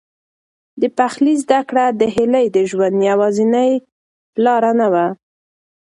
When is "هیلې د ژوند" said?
2.15-2.97